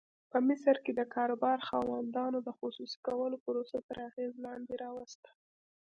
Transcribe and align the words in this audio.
په 0.31 0.37
مصر 0.47 0.75
کې 0.83 0.91
د 0.95 1.01
کاروبار 1.15 1.59
خاوندانو 1.67 2.39
د 2.43 2.49
خصوصي 2.59 2.97
کولو 3.07 3.37
پروسه 3.45 3.77
تر 3.87 3.97
اغېز 4.09 4.33
لاندې 4.45 4.73
راوسته. 4.83 5.29